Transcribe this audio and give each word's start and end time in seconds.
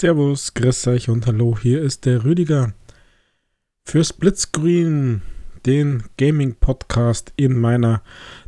Servus, 0.00 0.54
grüß 0.54 0.86
euch 0.86 1.08
und 1.08 1.26
hallo, 1.26 1.58
hier 1.60 1.82
ist 1.82 2.06
der 2.06 2.22
Rüdiger 2.22 2.72
für 3.84 4.04
Splitscreen, 4.04 5.22
den 5.66 6.04
Gaming-Podcast 6.16 7.32
in 7.34 7.58
meiner 7.58 8.04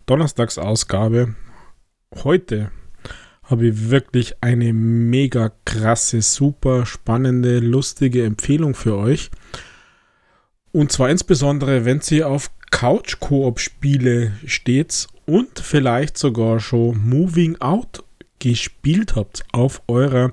Donnerstagsausgabe. 0.06 1.34
Heute 2.22 2.70
habe 3.42 3.66
ich 3.66 3.90
wirklich 3.90 4.36
eine 4.40 4.72
mega 4.72 5.50
krasse, 5.64 6.22
super 6.22 6.86
spannende, 6.86 7.58
lustige 7.58 8.24
Empfehlung 8.24 8.76
für 8.76 8.96
euch. 8.96 9.32
Und 10.70 10.92
zwar 10.92 11.10
insbesondere, 11.10 11.84
wenn 11.84 12.00
ihr 12.10 12.28
auf 12.28 12.52
Couch-Koop-Spiele 12.70 14.34
steht 14.46 15.08
und 15.26 15.58
vielleicht 15.58 16.16
sogar 16.16 16.60
schon 16.60 16.96
Moving 17.08 17.56
Out 17.60 18.04
gespielt 18.38 19.16
habt 19.16 19.44
auf 19.50 19.82
eurer 19.88 20.30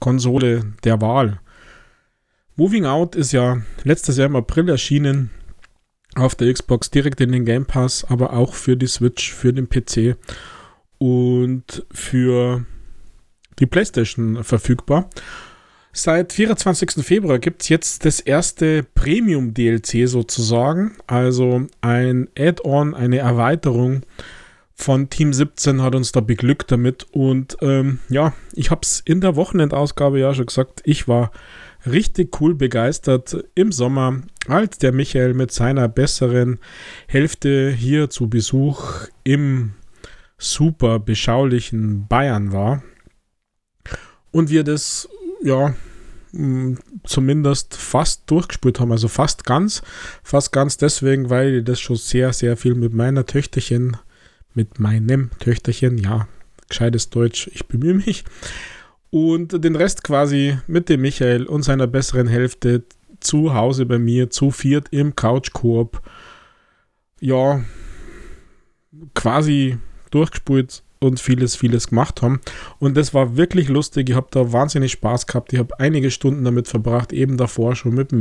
Konsole 0.00 0.72
der 0.82 1.00
Wahl. 1.00 1.40
Moving 2.56 2.84
Out 2.84 3.14
ist 3.14 3.32
ja 3.32 3.62
letztes 3.84 4.16
Jahr 4.16 4.26
im 4.26 4.36
April 4.36 4.68
erschienen 4.68 5.30
auf 6.16 6.34
der 6.34 6.52
Xbox 6.52 6.90
direkt 6.90 7.20
in 7.20 7.32
den 7.32 7.44
Game 7.44 7.66
Pass, 7.66 8.04
aber 8.04 8.32
auch 8.32 8.54
für 8.54 8.76
die 8.76 8.88
Switch, 8.88 9.32
für 9.32 9.52
den 9.52 9.68
PC 9.68 10.16
und 10.98 11.86
für 11.92 12.64
die 13.58 13.66
PlayStation 13.66 14.42
verfügbar. 14.42 15.08
Seit 15.92 16.32
24. 16.32 17.04
Februar 17.04 17.38
gibt 17.38 17.62
es 17.62 17.68
jetzt 17.68 18.04
das 18.04 18.20
erste 18.20 18.84
Premium-DLC 18.94 20.08
sozusagen, 20.08 20.96
also 21.06 21.66
ein 21.80 22.28
Add-on, 22.38 22.94
eine 22.94 23.18
Erweiterung 23.18 24.02
von 24.80 25.10
Team 25.10 25.32
17 25.32 25.82
hat 25.82 25.94
uns 25.94 26.12
da 26.12 26.20
beglückt 26.20 26.72
damit. 26.72 27.06
Und 27.12 27.56
ähm, 27.60 27.98
ja, 28.08 28.32
ich 28.54 28.70
habe 28.70 28.80
es 28.82 29.00
in 29.04 29.20
der 29.20 29.36
Wochenendausgabe 29.36 30.18
ja 30.18 30.34
schon 30.34 30.46
gesagt, 30.46 30.80
ich 30.84 31.06
war 31.06 31.30
richtig 31.86 32.40
cool 32.40 32.54
begeistert 32.54 33.44
im 33.54 33.72
Sommer, 33.72 34.22
als 34.46 34.78
der 34.78 34.92
Michael 34.92 35.34
mit 35.34 35.52
seiner 35.52 35.88
besseren 35.88 36.58
Hälfte 37.06 37.70
hier 37.70 38.10
zu 38.10 38.28
Besuch 38.28 39.06
im 39.24 39.72
super 40.38 40.98
beschaulichen 40.98 42.06
Bayern 42.06 42.52
war. 42.52 42.82
Und 44.30 44.50
wir 44.50 44.64
das, 44.64 45.08
ja, 45.42 45.74
zumindest 47.04 47.74
fast 47.76 48.30
durchgespielt 48.30 48.78
haben, 48.78 48.92
also 48.92 49.08
fast 49.08 49.44
ganz, 49.44 49.82
fast 50.22 50.52
ganz 50.52 50.76
deswegen, 50.76 51.28
weil 51.28 51.56
ich 51.56 51.64
das 51.64 51.80
schon 51.80 51.96
sehr, 51.96 52.32
sehr 52.32 52.56
viel 52.56 52.74
mit 52.74 52.94
meiner 52.94 53.26
Töchterchen 53.26 53.96
mit 54.54 54.78
meinem 54.78 55.30
Töchterchen, 55.38 55.98
ja, 55.98 56.28
gescheites 56.68 57.10
Deutsch, 57.10 57.50
ich 57.52 57.66
bemühe 57.66 57.94
mich. 57.94 58.24
Und 59.10 59.64
den 59.64 59.76
Rest 59.76 60.04
quasi 60.04 60.58
mit 60.66 60.88
dem 60.88 61.00
Michael 61.00 61.46
und 61.46 61.62
seiner 61.62 61.86
besseren 61.86 62.28
Hälfte 62.28 62.84
zu 63.18 63.54
Hause 63.54 63.86
bei 63.86 63.98
mir, 63.98 64.30
zu 64.30 64.50
viert 64.50 64.88
im 64.90 65.16
Couch-Koop. 65.16 66.00
Ja, 67.20 67.62
quasi 69.14 69.78
durchgespult 70.10 70.82
und 71.00 71.18
vieles, 71.18 71.56
vieles 71.56 71.88
gemacht 71.88 72.22
haben. 72.22 72.40
Und 72.78 72.96
das 72.96 73.14
war 73.14 73.36
wirklich 73.36 73.68
lustig. 73.68 74.10
Ich 74.10 74.16
habe 74.16 74.28
da 74.30 74.52
wahnsinnig 74.52 74.92
Spaß 74.92 75.26
gehabt. 75.26 75.52
Ich 75.52 75.58
habe 75.58 75.78
einige 75.80 76.10
Stunden 76.10 76.44
damit 76.44 76.68
verbracht, 76.68 77.12
eben 77.12 77.36
davor 77.36 77.74
schon 77.74 77.94
mit 77.94 78.12
dem 78.12 78.20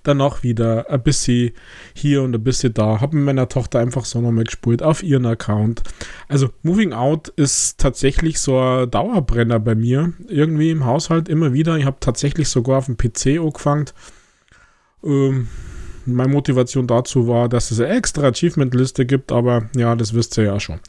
Michael. 0.00 0.10
Danach 0.10 0.42
wieder 0.42 0.90
ein 0.90 1.02
bisschen 1.02 1.52
hier 1.94 2.22
und 2.22 2.34
ein 2.34 2.42
bisschen 2.42 2.74
da. 2.74 3.00
Habe 3.00 3.16
mit 3.16 3.26
meiner 3.26 3.48
Tochter 3.48 3.78
einfach 3.78 4.04
so 4.04 4.20
nochmal 4.20 4.44
gespielt 4.44 4.82
auf 4.82 5.02
ihren 5.02 5.26
Account. 5.26 5.82
Also 6.28 6.50
Moving 6.62 6.92
Out 6.92 7.28
ist 7.28 7.78
tatsächlich 7.78 8.40
so 8.40 8.58
ein 8.58 8.90
Dauerbrenner 8.90 9.60
bei 9.60 9.74
mir. 9.74 10.12
Irgendwie 10.28 10.70
im 10.70 10.84
Haushalt 10.84 11.28
immer 11.28 11.52
wieder. 11.52 11.76
Ich 11.76 11.84
habe 11.84 11.98
tatsächlich 12.00 12.48
sogar 12.48 12.78
auf 12.78 12.86
dem 12.86 12.96
PC 12.96 13.38
angefangen. 13.40 13.86
Ähm, 15.04 15.48
meine 16.06 16.32
Motivation 16.32 16.86
dazu 16.86 17.28
war, 17.28 17.48
dass 17.48 17.70
es 17.70 17.80
eine 17.80 17.94
extra 17.94 18.28
Achievement-Liste 18.28 19.04
gibt, 19.04 19.32
aber 19.32 19.68
ja, 19.76 19.94
das 19.94 20.14
wisst 20.14 20.36
ihr 20.38 20.44
ja 20.44 20.58
schon. 20.58 20.80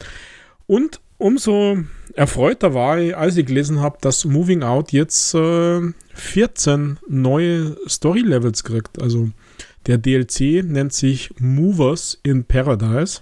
Und 0.66 1.01
umso 1.22 1.78
erfreuter 2.14 2.74
war 2.74 2.98
ich, 2.98 3.16
als 3.16 3.36
ich 3.36 3.46
gelesen 3.46 3.80
habe, 3.80 3.98
dass 4.00 4.24
Moving 4.24 4.62
Out 4.62 4.92
jetzt 4.92 5.34
äh, 5.34 5.80
14 6.14 6.98
neue 7.08 7.76
Story-Levels 7.88 8.64
kriegt. 8.64 9.00
Also 9.00 9.30
der 9.86 9.98
DLC 9.98 10.64
nennt 10.64 10.92
sich 10.92 11.32
Movers 11.38 12.18
in 12.22 12.44
Paradise. 12.44 13.20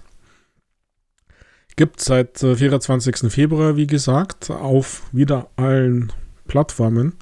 Gibt 1.75 2.01
seit 2.01 2.41
äh, 2.43 2.55
24. 2.55 3.31
Februar, 3.31 3.77
wie 3.77 3.87
gesagt, 3.87 4.49
auf 4.49 5.03
wieder 5.11 5.49
allen 5.55 6.11
Plattformen 6.47 7.13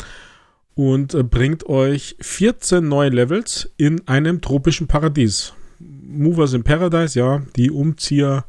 und 0.75 1.13
äh, 1.13 1.23
bringt 1.23 1.67
euch 1.67 2.15
14 2.21 2.87
neue 2.87 3.09
Levels 3.09 3.69
in 3.77 4.07
einem 4.07 4.41
tropischen 4.41 4.87
Paradies. 4.87 5.53
Movers 5.79 6.53
in 6.53 6.63
Paradise, 6.63 7.19
ja, 7.19 7.41
die 7.55 7.69
Umzieher 7.69 8.45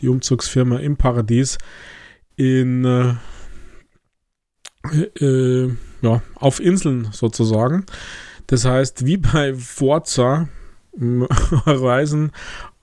die 0.00 0.08
Umzugsfirma 0.08 0.78
im 0.78 0.96
Paradies 0.96 1.58
in 2.36 2.84
äh, 2.84 3.14
äh, 5.20 5.72
ja, 6.02 6.22
auf 6.36 6.60
Inseln 6.60 7.08
sozusagen. 7.12 7.84
Das 8.46 8.64
heißt, 8.64 9.04
wie 9.04 9.16
bei 9.16 9.54
Forza 9.54 10.48
Reisen 11.66 12.32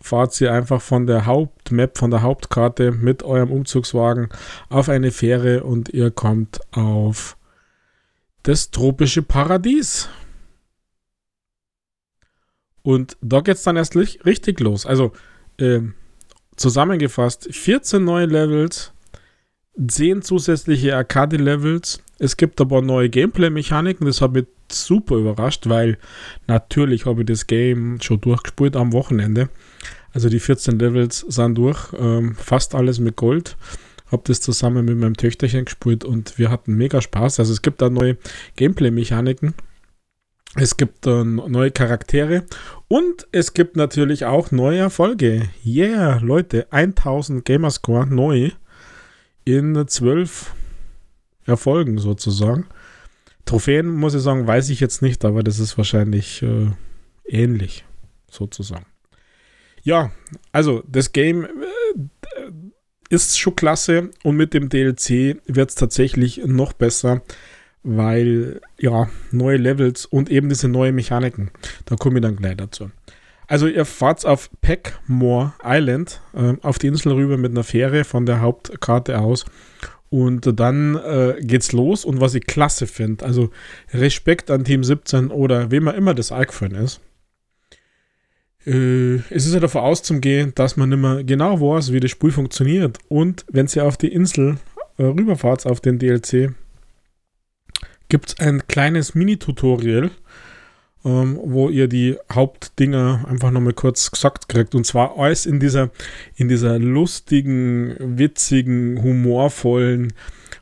fahrt 0.02 0.40
ihr 0.40 0.54
einfach 0.54 0.82
von 0.82 1.08
der 1.08 1.26
Hauptmap, 1.26 1.98
von 1.98 2.12
der 2.12 2.22
Hauptkarte 2.22 2.92
mit 2.92 3.24
eurem 3.24 3.52
Umzugswagen 3.52 4.30
auf 4.70 4.90
eine 4.90 5.12
Fähre 5.12 5.64
und 5.64 5.90
ihr 5.90 6.12
kommt 6.12 6.60
auf 6.72 7.38
das 8.44 8.70
tropische 8.70 9.24
Paradies. 9.24 10.08
Und 12.84 13.18
da 13.22 13.42
geht 13.42 13.58
es 13.58 13.64
dann 13.64 13.78
erst 13.78 13.96
richtig 13.96 14.60
los. 14.60 14.86
Also, 14.86 15.12
äh, 15.58 15.82
zusammengefasst 16.56 17.48
14 17.52 18.04
neue 18.04 18.26
Levels, 18.26 18.94
10 19.86 20.22
zusätzliche 20.22 20.96
Arcade-Levels. 20.96 22.02
Es 22.18 22.38
gibt 22.38 22.62
aber 22.62 22.82
neue 22.82 23.10
Gameplay-Mechaniken, 23.10 24.06
das 24.06 24.22
hat 24.22 24.34
mich 24.34 24.46
super 24.72 25.16
überrascht, 25.16 25.68
weil 25.68 25.98
natürlich 26.48 27.06
habe 27.06 27.22
ich 27.22 27.28
das 27.28 27.48
Game 27.48 28.00
schon 28.02 28.22
durchgespielt 28.22 28.76
am 28.76 28.94
Wochenende. 28.94 29.50
Also 30.14 30.30
die 30.30 30.40
14 30.40 30.80
Levels 30.80 31.20
sind 31.20 31.56
durch, 31.56 31.92
ähm, 32.00 32.36
fast 32.36 32.74
alles 32.74 33.00
mit 33.00 33.18
Gold. 33.18 33.58
Habe 34.12 34.24
das 34.26 34.40
zusammen 34.40 34.86
mit 34.86 34.98
meinem 34.98 35.18
Töchterchen 35.18 35.66
gespielt 35.66 36.06
und 36.06 36.38
wir 36.38 36.50
hatten 36.50 36.76
mega 36.76 37.02
Spaß. 37.02 37.40
Also 37.40 37.52
es 37.52 37.62
gibt 37.62 37.82
da 37.82 37.90
neue 37.90 38.18
Gameplay-Mechaniken. 38.56 39.56
Es 40.56 40.78
gibt 40.78 41.06
äh, 41.06 41.24
neue 41.24 41.72
Charaktere 41.72 42.46
und 42.88 43.28
es 43.32 43.54
gibt 43.54 43.76
natürlich 43.76 44.26
auch 44.26 44.52
neue 44.52 44.80
Erfolge. 44.80 45.50
Yeah, 45.66 46.20
Leute, 46.20 46.72
1000 46.72 47.44
Gamerscore 47.44 48.06
neu 48.06 48.52
in 49.44 49.88
12 49.88 50.54
Erfolgen 51.46 51.98
sozusagen. 51.98 52.68
Trophäen, 53.46 53.88
muss 53.88 54.16
ich 54.16 54.22
sagen, 54.22 54.48
weiß 54.48 54.70
ich 54.70 54.80
jetzt 54.80 55.02
nicht, 55.02 55.24
aber 55.24 55.44
das 55.44 55.60
ist 55.60 55.78
wahrscheinlich 55.78 56.42
äh, 56.42 56.72
ähnlich 57.26 57.86
sozusagen. 58.30 58.86
Ja, 59.84 60.12
also 60.52 60.84
das 60.88 61.12
Game 61.12 61.46
äh, 61.46 61.50
ist 63.10 63.40
schon 63.40 63.56
klasse 63.56 64.10
und 64.24 64.36
mit 64.36 64.54
dem 64.54 64.70
DLC 64.70 65.40
wird 65.46 65.70
es 65.70 65.76
tatsächlich 65.76 66.42
noch 66.46 66.74
besser 66.74 67.22
weil 67.86 68.60
ja, 68.80 69.10
neue 69.32 69.58
Levels 69.58 70.06
und 70.06 70.30
eben 70.30 70.50
diese 70.50 70.68
neuen 70.68 70.96
Mechaniken. 70.96 71.52
Da 71.86 71.96
komme 71.96 72.18
ich 72.18 72.24
dann 72.24 72.36
gleich 72.36 72.58
dazu. 72.58 72.90
Also 73.48 73.68
ihr 73.68 73.86
fahrt 73.86 74.26
auf 74.26 74.50
Peckmore 74.62 75.54
Island 75.64 76.20
äh, 76.34 76.56
auf 76.64 76.80
die 76.80 76.88
Insel 76.88 77.14
rüber 77.14 77.38
mit 77.38 77.52
einer 77.52 77.64
Fähre 77.64 78.04
von 78.04 78.26
der 78.26 78.42
Hauptkarte 78.42 79.20
aus 79.20 79.46
und 80.10 80.60
dann 80.60 80.96
äh, 80.96 81.36
geht's 81.42 81.72
los 81.72 82.06
und 82.06 82.20
was 82.20 82.34
ich 82.34 82.48
klasse 82.48 82.88
finde, 82.88 83.24
also 83.24 83.52
Respekt 83.94 84.50
an 84.50 84.64
Team 84.64 84.84
17 84.84 85.30
oder 85.30 85.70
wem 85.70 85.88
immer 85.88 86.16
das 86.16 86.32
Alkfan 86.32 86.72
ist. 86.72 87.02
Äh, 88.66 89.16
es 89.30 89.46
ist 89.46 89.54
ja 89.54 89.60
davon 89.60 89.82
auszugehen, 89.82 90.54
dass 90.56 90.76
man 90.76 90.92
immer 90.92 91.24
genau 91.24 91.62
weiß, 91.62 91.92
wie 91.92 92.00
das 92.00 92.10
Spiel 92.10 92.32
funktioniert 92.32 92.98
und 93.10 93.46
wenn 93.52 93.68
ihr 93.76 93.86
auf 93.86 93.98
die 93.98 94.12
Insel 94.12 94.58
äh, 94.98 95.04
rüberfahrt, 95.04 95.68
auf 95.68 95.82
den 95.82 96.00
DLC, 96.00 96.52
gibt 98.10 98.30
es 98.30 98.40
ein 98.40 98.68
kleines 98.68 99.16
Mini-Tutorial, 99.16 100.12
ähm, 101.06 101.40
wo 101.44 101.70
ihr 101.70 101.88
die 101.88 102.18
Hauptdinger 102.32 103.26
einfach 103.28 103.52
nochmal 103.52 103.74
kurz 103.74 104.10
gesagt 104.12 104.50
kriegt. 104.50 104.76
Und 104.76 104.86
zwar 104.86 105.18
alles 105.18 105.46
in 105.46 105.60
dieser, 105.60 105.92
in 106.36 106.48
dieser 106.48 106.80
lustigen, 106.80 107.96
witzigen, 108.00 109.02
humorvollen 109.02 110.14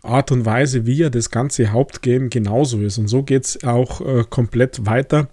Art 0.03 0.31
und 0.31 0.45
Weise, 0.45 0.85
wie 0.85 0.95
ja 0.95 1.09
das 1.09 1.29
ganze 1.29 1.71
Hauptgame 1.71 2.27
genauso 2.29 2.81
ist. 2.81 2.97
Und 2.97 3.07
so 3.07 3.23
geht 3.23 3.45
es 3.45 3.63
auch 3.63 4.01
äh, 4.01 4.25
komplett 4.29 4.85
weiter 4.85 5.29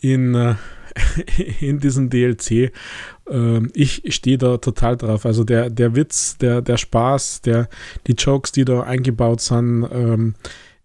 in, 0.00 0.34
äh, 0.34 0.54
in 1.60 1.80
diesem 1.80 2.08
DLC. 2.08 2.50
Äh, 3.28 3.66
ich 3.74 4.02
stehe 4.14 4.38
da 4.38 4.58
total 4.58 4.96
drauf. 4.96 5.26
Also 5.26 5.42
der, 5.42 5.70
der 5.70 5.96
Witz, 5.96 6.38
der, 6.38 6.62
der 6.62 6.76
Spaß, 6.76 7.42
der, 7.42 7.68
die 8.06 8.12
Jokes, 8.12 8.52
die 8.52 8.64
da 8.64 8.82
eingebaut 8.82 9.40
sind, 9.40 9.88
ähm, 9.92 10.34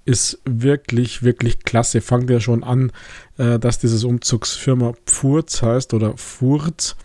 ist 0.05 0.39
wirklich, 0.45 1.23
wirklich 1.23 1.59
klasse. 1.63 1.99
Fangt 1.99 2.29
ja 2.29 2.39
schon 2.39 2.63
an, 2.63 2.91
äh, 3.37 3.59
dass 3.59 3.79
dieses 3.79 4.03
Umzugsfirma 4.03 4.93
Pfurz 5.05 5.61
heißt 5.61 5.93
oder 5.93 6.15
Furz. 6.15 6.95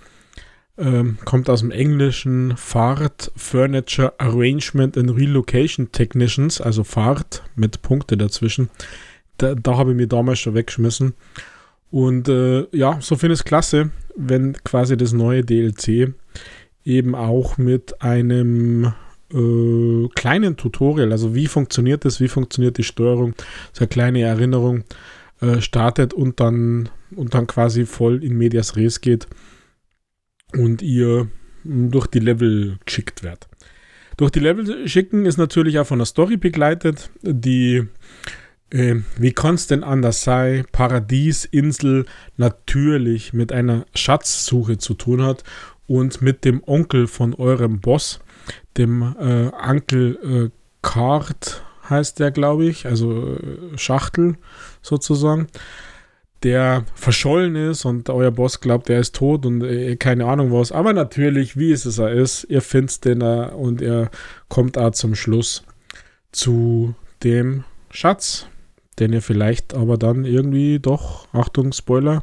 Ähm, 0.78 1.18
kommt 1.24 1.50
aus 1.50 1.60
dem 1.60 1.70
Englischen 1.70 2.56
Fahrt 2.56 3.32
Furniture 3.36 4.14
Arrangement 4.18 4.96
and 4.96 5.14
Relocation 5.14 5.92
Technicians, 5.92 6.60
also 6.60 6.84
Fahrt 6.84 7.42
mit 7.54 7.82
Punkte 7.82 8.16
dazwischen. 8.16 8.70
Da, 9.36 9.54
da 9.54 9.76
habe 9.76 9.90
ich 9.90 9.96
mir 9.96 10.06
damals 10.06 10.38
schon 10.38 10.54
weggeschmissen. 10.54 11.14
Und 11.90 12.28
äh, 12.28 12.66
ja, 12.72 12.98
so 13.00 13.16
finde 13.16 13.34
ich 13.34 13.40
es 13.40 13.44
klasse, 13.44 13.90
wenn 14.16 14.54
quasi 14.64 14.96
das 14.96 15.12
neue 15.12 15.44
DLC 15.44 16.14
eben 16.84 17.14
auch 17.14 17.58
mit 17.58 18.00
einem 18.02 18.92
äh, 19.32 20.08
kleinen 20.14 20.56
Tutorial, 20.56 21.12
also 21.12 21.34
wie 21.34 21.46
funktioniert 21.46 22.04
das, 22.04 22.20
wie 22.20 22.28
funktioniert 22.28 22.78
die 22.78 22.84
Steuerung, 22.84 23.34
so 23.72 23.80
eine 23.80 23.88
kleine 23.88 24.22
Erinnerung 24.22 24.84
äh, 25.40 25.60
startet 25.60 26.12
und 26.14 26.40
dann, 26.40 26.88
und 27.14 27.34
dann 27.34 27.46
quasi 27.46 27.86
voll 27.86 28.22
in 28.24 28.36
Medias 28.36 28.76
Res 28.76 29.00
geht 29.00 29.26
und 30.52 30.82
ihr 30.82 31.28
durch 31.64 32.06
die 32.06 32.20
Level 32.20 32.78
geschickt 32.84 33.22
werdet. 33.22 33.48
Durch 34.16 34.30
die 34.30 34.40
Level 34.40 34.86
schicken 34.88 35.24
ist 35.24 35.38
natürlich 35.38 35.78
auch 35.78 35.86
von 35.86 35.98
der 35.98 36.06
Story 36.06 36.36
begleitet, 36.36 37.10
die 37.22 37.86
äh, 38.70 38.96
wie 39.18 39.32
kann 39.32 39.56
es 39.56 39.66
denn 39.66 39.82
anders 39.84 40.22
sein, 40.22 40.64
Paradiesinsel 40.72 42.06
natürlich 42.36 43.32
mit 43.32 43.52
einer 43.52 43.86
Schatzsuche 43.94 44.78
zu 44.78 44.94
tun 44.94 45.22
hat 45.22 45.44
und 45.86 46.22
mit 46.22 46.44
dem 46.44 46.62
Onkel 46.64 47.06
von 47.06 47.34
eurem 47.34 47.80
Boss, 47.80 48.20
dem 48.76 49.14
äh, 49.18 49.50
Onkel 49.68 50.18
äh, 50.22 50.50
Card 50.82 51.62
heißt 51.88 52.20
der, 52.20 52.30
glaube 52.30 52.66
ich, 52.66 52.86
also 52.86 53.36
äh, 53.36 53.76
Schachtel 53.76 54.36
sozusagen, 54.82 55.48
der 56.42 56.84
verschollen 56.94 57.54
ist 57.54 57.84
und 57.84 58.08
euer 58.08 58.30
Boss 58.30 58.60
glaubt, 58.60 58.88
er 58.88 59.00
ist 59.00 59.14
tot 59.14 59.44
und 59.44 59.62
äh, 59.62 59.96
keine 59.96 60.24
Ahnung 60.24 60.52
was. 60.52 60.72
Aber 60.72 60.92
natürlich, 60.92 61.58
wie 61.58 61.72
es 61.72 61.98
er 61.98 62.12
ist, 62.12 62.44
ihr 62.44 62.62
findet 62.62 63.04
den 63.04 63.22
und 63.22 63.82
er 63.82 64.10
kommt 64.48 64.78
auch 64.78 64.92
zum 64.92 65.14
Schluss 65.14 65.64
zu 66.32 66.94
dem 67.22 67.64
Schatz, 67.90 68.46
den 68.98 69.12
ihr 69.12 69.22
vielleicht 69.22 69.74
aber 69.74 69.98
dann 69.98 70.24
irgendwie 70.24 70.78
doch, 70.78 71.28
Achtung, 71.34 71.72
Spoiler, 71.72 72.22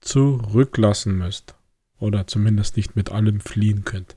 zurücklassen 0.00 1.18
müsst. 1.18 1.54
Oder 1.98 2.26
zumindest 2.26 2.76
nicht 2.76 2.96
mit 2.96 3.12
allem 3.12 3.40
fliehen 3.40 3.84
könnt. 3.84 4.16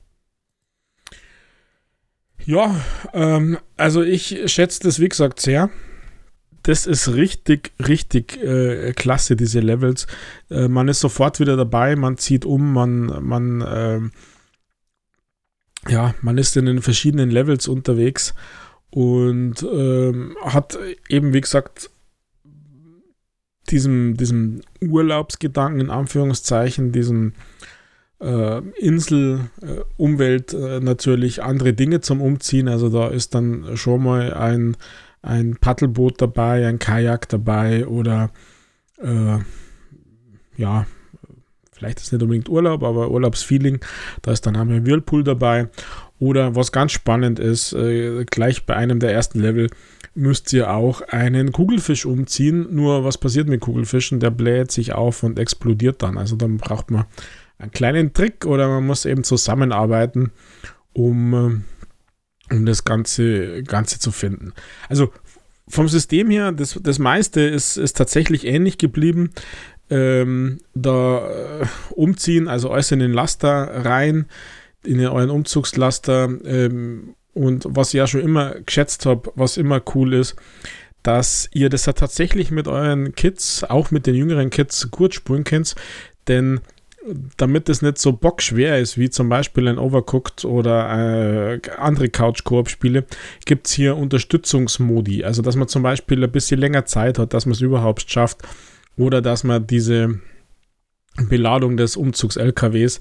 Ja, 2.44 2.80
ähm, 3.12 3.58
also 3.76 4.02
ich 4.02 4.50
schätze 4.52 4.80
das, 4.82 5.00
wie 5.00 5.08
gesagt, 5.08 5.40
sehr. 5.40 5.70
Das 6.62 6.86
ist 6.86 7.14
richtig, 7.14 7.72
richtig 7.86 8.36
äh, 8.42 8.92
klasse, 8.92 9.36
diese 9.36 9.60
Levels. 9.60 10.06
Äh, 10.50 10.68
man 10.68 10.88
ist 10.88 11.00
sofort 11.00 11.40
wieder 11.40 11.56
dabei, 11.56 11.96
man 11.96 12.18
zieht 12.18 12.44
um, 12.44 12.72
man, 12.72 13.06
man, 13.24 13.60
äh, 13.60 14.00
ja, 15.90 16.14
man 16.20 16.36
ist 16.38 16.56
in 16.56 16.66
den 16.66 16.82
verschiedenen 16.82 17.30
Levels 17.30 17.68
unterwegs 17.68 18.34
und 18.90 19.62
ähm, 19.62 20.36
hat 20.42 20.78
eben, 21.08 21.32
wie 21.32 21.40
gesagt, 21.40 21.90
diesem, 23.70 24.16
diesem 24.16 24.62
Urlaubsgedanken 24.80 25.80
in 25.80 25.90
Anführungszeichen, 25.90 26.92
diesem 26.92 27.34
äh, 28.20 28.58
Insel, 28.78 29.50
äh, 29.62 29.80
Umwelt 29.96 30.52
äh, 30.52 30.80
natürlich 30.80 31.42
andere 31.42 31.72
Dinge 31.72 32.00
zum 32.00 32.20
Umziehen. 32.20 32.68
Also 32.68 32.88
da 32.88 33.08
ist 33.08 33.34
dann 33.34 33.76
schon 33.76 34.02
mal 34.02 34.34
ein, 34.34 34.76
ein 35.22 35.56
Paddelboot 35.60 36.20
dabei, 36.20 36.66
ein 36.66 36.78
Kajak 36.78 37.28
dabei 37.28 37.86
oder 37.86 38.30
äh, 39.00 39.38
ja, 40.56 40.86
vielleicht 41.72 42.00
ist 42.00 42.12
nicht 42.12 42.22
unbedingt 42.22 42.48
Urlaub, 42.48 42.82
aber 42.82 43.10
Urlaubsfeeling. 43.10 43.80
Da 44.22 44.32
ist 44.32 44.46
dann 44.46 44.58
haben 44.58 44.70
wir 44.70 44.84
Whirlpool 44.84 45.24
dabei. 45.24 45.68
Oder 46.18 46.56
was 46.56 46.72
ganz 46.72 46.90
spannend 46.92 47.38
ist, 47.38 47.72
äh, 47.72 48.24
gleich 48.24 48.66
bei 48.66 48.74
einem 48.74 48.98
der 48.98 49.12
ersten 49.12 49.38
Level 49.38 49.68
müsst 50.14 50.52
ihr 50.52 50.74
auch 50.74 51.00
einen 51.02 51.52
Kugelfisch 51.52 52.04
umziehen. 52.04 52.66
Nur 52.72 53.04
was 53.04 53.18
passiert 53.18 53.48
mit 53.48 53.60
Kugelfischen? 53.60 54.18
Der 54.18 54.30
bläht 54.30 54.72
sich 54.72 54.92
auf 54.92 55.22
und 55.22 55.38
explodiert 55.38 56.02
dann. 56.02 56.18
Also 56.18 56.34
dann 56.34 56.56
braucht 56.56 56.90
man 56.90 57.04
einen 57.58 57.70
kleinen 57.70 58.12
Trick 58.12 58.46
oder 58.46 58.68
man 58.68 58.86
muss 58.86 59.04
eben 59.04 59.24
zusammenarbeiten, 59.24 60.32
um, 60.92 61.34
äh, 61.34 62.54
um 62.54 62.66
das 62.66 62.84
Ganze, 62.84 63.62
Ganze 63.64 63.98
zu 63.98 64.10
finden. 64.10 64.52
Also 64.88 65.12
vom 65.66 65.88
System 65.88 66.30
her, 66.30 66.52
das, 66.52 66.78
das 66.82 66.98
meiste 66.98 67.40
ist, 67.40 67.76
ist 67.76 67.96
tatsächlich 67.96 68.46
ähnlich 68.46 68.78
geblieben. 68.78 69.30
Ähm, 69.90 70.60
da 70.74 71.28
äh, 71.28 71.66
umziehen, 71.90 72.48
also 72.48 72.70
alles 72.70 72.92
in 72.92 72.98
den 72.98 73.12
Laster 73.12 73.84
rein, 73.84 74.26
in 74.84 75.00
euren 75.00 75.30
Umzugslaster. 75.30 76.28
Ähm, 76.44 77.14
und 77.34 77.66
was 77.68 77.88
ich 77.88 77.94
ja 77.94 78.06
schon 78.06 78.20
immer 78.20 78.60
geschätzt 78.60 79.06
habe, 79.06 79.32
was 79.34 79.56
immer 79.56 79.80
cool 79.94 80.14
ist, 80.14 80.36
dass 81.02 81.48
ihr 81.52 81.70
das 81.70 81.86
ja 81.86 81.92
tatsächlich 81.92 82.50
mit 82.50 82.68
euren 82.68 83.14
Kids, 83.14 83.64
auch 83.64 83.90
mit 83.90 84.06
den 84.06 84.14
jüngeren 84.14 84.50
Kids, 84.50 84.90
gut 84.90 85.14
spulen 85.14 85.44
könnt. 85.44 85.74
Denn 86.26 86.60
damit 87.36 87.68
es 87.68 87.82
nicht 87.82 87.98
so 87.98 88.12
bockschwer 88.12 88.78
ist, 88.78 88.98
wie 88.98 89.10
zum 89.10 89.28
Beispiel 89.28 89.68
ein 89.68 89.78
Overcooked 89.78 90.44
oder 90.44 91.54
äh, 91.54 91.60
andere 91.78 92.08
Couch-Koop-Spiele, 92.08 93.04
gibt 93.44 93.66
es 93.66 93.72
hier 93.72 93.96
Unterstützungsmodi. 93.96 95.24
Also, 95.24 95.42
dass 95.42 95.56
man 95.56 95.68
zum 95.68 95.82
Beispiel 95.82 96.22
ein 96.22 96.32
bisschen 96.32 96.60
länger 96.60 96.84
Zeit 96.84 97.18
hat, 97.18 97.34
dass 97.34 97.46
man 97.46 97.52
es 97.52 97.60
überhaupt 97.60 98.10
schafft 98.10 98.42
oder 98.96 99.22
dass 99.22 99.44
man 99.44 99.66
diese 99.66 100.20
Beladung 101.28 101.76
des 101.76 101.96
Umzugs-LKWs 101.96 103.00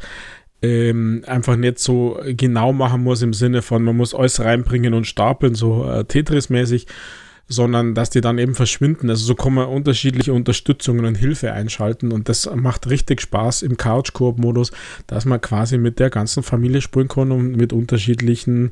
ähm, 0.62 1.24
einfach 1.28 1.56
nicht 1.56 1.80
so 1.80 2.20
genau 2.26 2.74
machen 2.74 3.04
muss 3.04 3.22
im 3.22 3.34
Sinne 3.34 3.62
von, 3.62 3.84
man 3.84 3.98
muss 3.98 4.16
alles 4.16 4.40
reinbringen 4.40 4.94
und 4.94 5.06
stapeln, 5.06 5.54
so 5.54 5.86
äh, 5.86 6.04
Tetris-mäßig, 6.04 6.88
sondern 7.48 7.96
dass 7.96 8.10
die 8.10 8.22
dann 8.22 8.38
eben 8.38 8.56
verschwinden. 8.56 9.10
Also 9.10 9.26
so 9.26 9.36
kann 9.36 9.54
man 9.54 9.68
unterschiedliche 9.68 10.34
Unterstützungen 10.34 11.06
und 11.06 11.16
Hilfe 11.16 11.54
einschalten 11.54 12.12
und 12.12 12.30
das 12.30 12.50
macht 12.54 12.90
richtig 12.90 13.22
Spaß 13.22 13.62
im 13.62 13.78
Couch-Koop-Modus, 13.78 14.72
dass 15.08 15.26
man 15.26 15.42
quasi 15.42 15.78
mit 15.78 16.00
der 16.00 16.10
ganzen 16.10 16.44
Familie 16.44 16.82
spielen 16.82 17.08
kann 17.08 17.32
und 17.32 17.56
mit 17.56 17.74
unterschiedlichen 17.74 18.72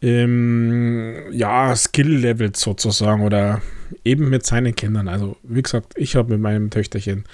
ähm, 0.00 1.14
ja, 1.30 1.74
Skill-Levels 1.74 2.60
sozusagen 2.60 3.22
oder 3.22 3.62
eben 4.04 4.28
mit 4.28 4.44
seinen 4.44 4.74
Kindern. 4.74 5.08
Also 5.08 5.36
wie 5.44 5.62
gesagt, 5.62 5.94
ich 5.96 6.16
habe 6.16 6.32
mit 6.32 6.40
meinem 6.40 6.70
Töchterchen 6.70 7.24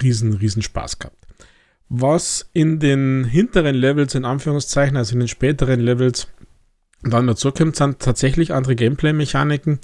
riesen, 0.00 0.34
riesen 0.34 0.62
Spaß 0.62 1.00
gehabt. 1.00 1.16
Was 1.88 2.48
in 2.52 2.78
den 2.78 3.24
hinteren 3.24 3.74
Levels, 3.74 4.14
in 4.14 4.24
Anführungszeichen, 4.24 4.96
also 4.96 5.12
in 5.12 5.20
den 5.20 5.28
späteren 5.28 5.80
Levels, 5.80 6.28
dann 7.04 7.26
dazu 7.26 7.52
kommt, 7.52 7.76
sind 7.76 7.98
tatsächlich 7.98 8.52
andere 8.52 8.76
Gameplay-Mechaniken. 8.76 9.80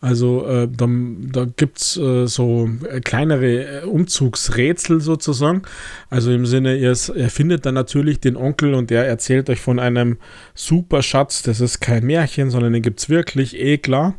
Also 0.00 0.46
äh, 0.46 0.66
da, 0.66 0.88
da 0.88 1.46
gibt 1.56 1.78
es 1.78 1.96
äh, 1.98 2.26
so 2.26 2.70
kleinere 3.04 3.82
äh, 3.82 3.84
Umzugsrätsel 3.84 5.00
sozusagen. 5.00 5.62
Also 6.08 6.32
im 6.32 6.46
Sinne, 6.46 6.76
ihr 6.76 6.96
findet 6.96 7.66
dann 7.66 7.74
natürlich 7.74 8.18
den 8.18 8.36
Onkel 8.36 8.72
und 8.74 8.88
der 8.88 9.06
erzählt 9.06 9.50
euch 9.50 9.60
von 9.60 9.78
einem 9.78 10.16
super 10.54 11.02
Schatz. 11.02 11.42
Das 11.42 11.60
ist 11.60 11.80
kein 11.80 12.06
Märchen, 12.06 12.50
sondern 12.50 12.72
den 12.72 12.82
gibt 12.82 13.00
es 13.00 13.10
wirklich, 13.10 13.58
eh 13.58 13.76
klar. 13.76 14.14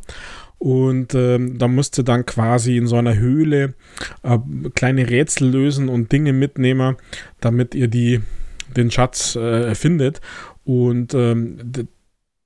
Und 0.60 1.16
ähm, 1.16 1.58
da 1.58 1.68
du 1.98 2.04
dann 2.04 2.28
quasi 2.28 2.78
in 2.78 2.86
so 2.86 2.96
einer 2.96 3.18
Höhle 3.18 3.74
äh, 4.22 4.38
kleine 4.76 5.10
Rätsel 5.10 5.50
lösen 5.50 5.90
und 5.90 6.12
Dinge 6.12 6.34
mitnehmen, 6.34 6.98
damit 7.40 7.74
ihr 7.74 7.88
die, 7.88 8.22
den 8.78 8.92
Schatz 8.92 9.36
äh, 9.36 9.74
findet. 9.74 10.22
Und 10.64 11.16
ähm, 11.16 11.58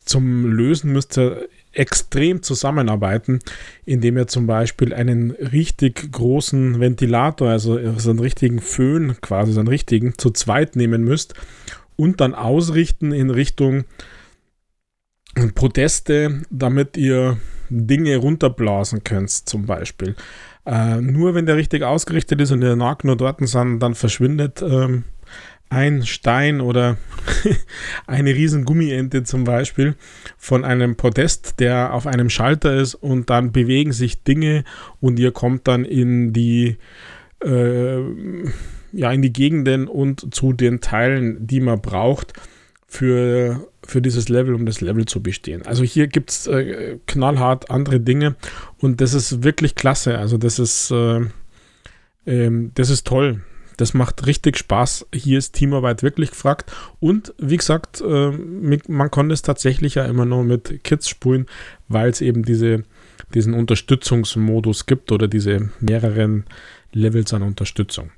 zum 0.06 0.46
Lösen 0.46 0.92
müsst 0.94 1.18
ihr 1.18 1.48
extrem 1.74 2.42
zusammenarbeiten, 2.42 3.40
indem 3.86 4.18
ihr 4.18 4.28
zum 4.28 4.48
Beispiel 4.48 4.94
einen 4.94 5.32
richtig 5.32 6.12
großen 6.12 6.80
Ventilator, 6.80 7.50
also 7.50 7.80
so 7.98 8.10
einen 8.10 8.20
richtigen 8.20 8.62
Föhn, 8.62 9.18
quasi 9.22 9.52
so 9.52 9.60
einen 9.60 9.68
richtigen, 9.68 10.18
zu 10.18 10.32
zweit 10.32 10.76
nehmen 10.76 11.04
müsst 11.04 11.34
und 11.98 12.22
dann 12.22 12.34
ausrichten 12.34 13.12
in 13.12 13.30
Richtung 13.30 13.84
Proteste, 15.54 16.44
damit 16.50 16.96
ihr 16.96 17.38
Dinge 17.70 18.16
runterblasen 18.18 19.04
könnt, 19.04 19.32
zum 19.32 19.66
Beispiel. 19.66 20.16
Äh, 20.66 21.02
nur 21.02 21.36
wenn 21.36 21.46
der 21.46 21.58
richtig 21.58 21.84
ausgerichtet 21.84 22.40
ist 22.42 22.52
und 22.52 22.62
der 22.62 22.76
Nag 22.76 23.04
nur 23.04 23.18
dort 23.18 23.46
sind, 23.48 23.80
dann 23.80 23.96
verschwindet 23.96 24.62
ähm, 24.62 25.04
ein 25.70 26.06
Stein 26.06 26.62
oder 26.62 26.98
eine 28.08 28.34
riesen 28.34 28.66
Gummiente 28.66 29.24
zum 29.24 29.44
Beispiel 29.44 29.96
von 30.38 30.64
einem 30.64 30.96
Podest, 30.96 31.60
der 31.60 31.94
auf 31.94 32.08
einem 32.08 32.30
Schalter 32.30 32.76
ist 32.76 32.96
und 32.96 33.30
dann 33.30 33.52
bewegen 33.52 33.92
sich 33.92 34.24
Dinge 34.24 34.64
und 35.02 35.20
ihr 35.20 35.32
kommt 35.32 35.68
dann 35.68 35.86
in 35.86 36.34
die 36.34 36.78
äh, 37.44 38.00
ja 38.92 39.12
in 39.12 39.22
die 39.22 39.34
Gegenden 39.34 39.88
und 39.88 40.34
zu 40.34 40.54
den 40.54 40.82
Teilen, 40.82 41.46
die 41.46 41.60
man 41.60 41.82
braucht 41.82 42.34
für 42.88 43.68
für 43.86 44.02
dieses 44.02 44.30
Level, 44.30 44.56
um 44.56 44.66
das 44.66 44.82
Level 44.82 45.06
zu 45.06 45.22
bestehen. 45.22 45.62
Also 45.66 45.84
hier 45.84 46.08
gibt 46.08 46.32
es 46.32 46.48
äh, 46.48 46.98
knallhart 47.06 47.70
andere 47.70 48.00
Dinge 48.00 48.36
und 48.80 49.02
das 49.02 49.14
ist 49.14 49.44
wirklich 49.44 49.76
klasse. 49.76 50.18
Also 50.18 50.38
das 50.38 50.60
ist, 50.60 50.92
äh, 50.92 51.22
ähm, 52.26 52.72
das 52.74 52.90
ist 52.90 53.06
toll. 53.06 53.42
Das 53.77 53.94
macht 53.94 54.25
richtig 54.25 54.58
Spaß. 54.58 55.08
Hier 55.13 55.38
ist 55.38 55.53
Teamarbeit 55.53 56.03
wirklich 56.03 56.32
gefragt. 56.32 56.72
Und 57.00 57.34
wie 57.38 57.58
gesagt, 57.58 58.01
äh, 58.01 58.32
man 58.32 59.12
konnte 59.12 59.34
es 59.34 59.41
tatsächlich 59.41 59.96
ja 59.96 60.05
immer 60.05 60.25
noch 60.25 60.44
mit 60.44 60.84
Kids 60.84 61.10
spulen, 61.10 61.46
weil 61.88 62.10
es 62.10 62.22
eben 62.22 62.44
diese, 62.44 62.84
diesen 63.34 63.53
Unterstützungsmodus 63.53 64.86
gibt 64.86 65.12
oder 65.12 65.27
diese 65.27 65.70
mehreren 65.79 66.46
Levels 66.94 67.34
an 67.34 67.44
Unterstützung. 67.44 68.12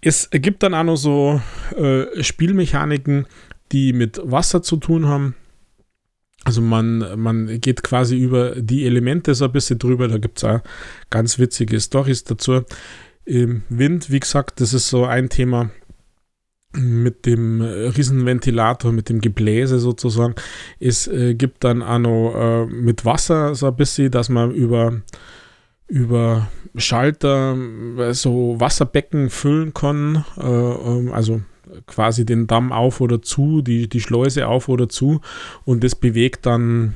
Es 0.00 0.28
gibt 0.30 0.62
dann 0.62 0.74
auch 0.74 0.84
noch 0.84 0.96
so 0.96 1.40
äh, 1.76 2.22
Spielmechaniken, 2.22 3.26
die 3.72 3.92
mit 3.92 4.20
Wasser 4.22 4.62
zu 4.62 4.76
tun 4.76 5.06
haben. 5.06 5.34
Also 6.44 6.60
man, 6.60 7.18
man 7.20 7.60
geht 7.60 7.82
quasi 7.82 8.16
über 8.16 8.54
die 8.54 8.86
Elemente 8.86 9.34
so 9.34 9.46
ein 9.46 9.52
bisschen 9.52 9.80
drüber. 9.80 10.06
Da 10.06 10.18
gibt 10.18 10.38
es 10.38 10.44
auch 10.44 10.60
ganz 11.10 11.40
witzige 11.40 11.80
Stories 11.80 12.22
dazu. 12.22 12.62
Wind, 13.26 14.10
wie 14.10 14.20
gesagt, 14.20 14.60
das 14.60 14.72
ist 14.72 14.88
so 14.88 15.04
ein 15.04 15.28
Thema 15.28 15.70
mit 16.72 17.26
dem 17.26 17.60
Riesenventilator, 17.60 18.92
mit 18.92 19.08
dem 19.08 19.20
Gebläse 19.20 19.78
sozusagen. 19.78 20.34
Es 20.78 21.06
äh, 21.06 21.34
gibt 21.34 21.64
dann 21.64 21.82
auch 21.82 21.98
noch 21.98 22.34
äh, 22.34 22.66
mit 22.66 23.04
Wasser 23.04 23.54
so 23.54 23.66
ein 23.66 23.76
bisschen, 23.76 24.10
dass 24.10 24.28
man 24.28 24.50
über, 24.52 25.00
über 25.88 26.48
Schalter 26.76 27.56
äh, 27.98 28.12
so 28.12 28.60
Wasserbecken 28.60 29.30
füllen 29.30 29.72
kann. 29.74 30.24
Äh, 30.36 30.46
ähm, 30.46 31.12
also 31.12 31.40
quasi 31.86 32.24
den 32.24 32.46
Damm 32.46 32.72
auf 32.72 33.00
oder 33.00 33.22
zu, 33.22 33.62
die, 33.62 33.88
die 33.88 34.00
Schleuse 34.00 34.46
auf 34.46 34.68
oder 34.68 34.88
zu 34.88 35.20
und 35.64 35.82
das 35.82 35.94
bewegt 35.94 36.46
dann 36.46 36.94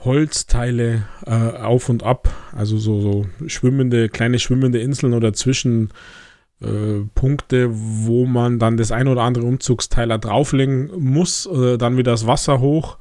Holzteile 0.00 1.04
äh, 1.26 1.32
auf 1.32 1.88
und 1.88 2.02
ab, 2.02 2.28
also 2.52 2.78
so, 2.78 3.00
so 3.00 3.26
schwimmende, 3.46 4.08
kleine 4.08 4.38
schwimmende 4.38 4.78
Inseln 4.78 5.12
oder 5.12 5.32
Zwischenpunkte, 5.32 7.56
äh, 7.56 7.68
wo 7.70 8.24
man 8.24 8.58
dann 8.58 8.76
das 8.76 8.92
ein 8.92 9.08
oder 9.08 9.22
andere 9.22 9.44
Umzugsteiler 9.44 10.18
drauflegen 10.18 10.90
muss, 10.98 11.46
äh, 11.46 11.78
dann 11.78 11.96
wieder 11.96 12.12
das 12.12 12.28
Wasser 12.28 12.60
hoch, 12.60 12.96